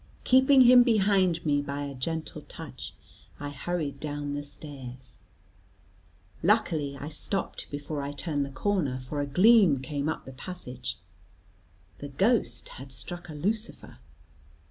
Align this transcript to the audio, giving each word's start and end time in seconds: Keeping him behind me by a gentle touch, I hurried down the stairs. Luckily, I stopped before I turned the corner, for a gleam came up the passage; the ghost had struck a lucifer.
Keeping 0.23 0.61
him 0.61 0.81
behind 0.81 1.45
me 1.45 1.61
by 1.61 1.83
a 1.83 1.93
gentle 1.93 2.41
touch, 2.49 2.95
I 3.39 3.49
hurried 3.51 3.99
down 3.99 4.33
the 4.33 4.41
stairs. 4.41 5.21
Luckily, 6.41 6.97
I 6.97 7.07
stopped 7.09 7.69
before 7.69 8.01
I 8.01 8.11
turned 8.11 8.43
the 8.43 8.49
corner, 8.49 8.99
for 8.99 9.21
a 9.21 9.27
gleam 9.27 9.79
came 9.79 10.09
up 10.09 10.25
the 10.25 10.31
passage; 10.31 10.97
the 11.99 12.09
ghost 12.09 12.69
had 12.81 12.91
struck 12.91 13.29
a 13.29 13.35
lucifer. 13.35 13.99